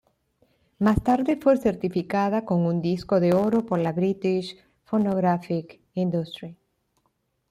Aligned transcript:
Más 0.79 1.03
tarde 1.03 1.37
fue 1.39 1.57
certificada 1.57 2.43
con 2.43 2.65
un 2.65 2.81
disco 2.81 3.19
de 3.19 3.35
oro 3.35 3.67
por 3.67 3.77
la 3.77 3.91
British 3.93 4.57
Phonographic 4.83 5.79
Industry. 5.93 6.57